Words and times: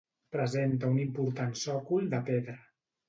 Presenta 0.35 0.89
un 0.95 0.97
important 1.03 1.53
sòcol 1.65 2.09
de 2.15 2.27
pedra. 2.31 2.57